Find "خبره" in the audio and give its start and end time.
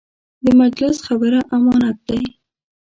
1.07-1.39